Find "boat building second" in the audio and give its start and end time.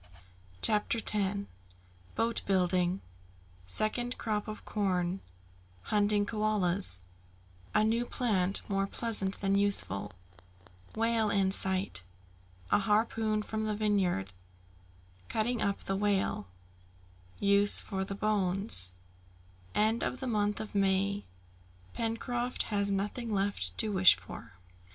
2.15-4.17